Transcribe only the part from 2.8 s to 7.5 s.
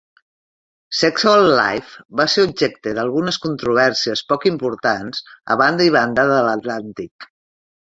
d"algunes controvèrsies poc importants a banda i banda de l'Atlàntic.